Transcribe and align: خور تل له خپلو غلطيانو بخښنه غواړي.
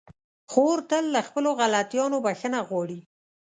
خور 0.51 0.77
تل 0.89 1.05
له 1.15 1.21
خپلو 1.27 1.49
غلطيانو 1.59 2.17
بخښنه 2.25 2.59
غواړي. 2.67 2.99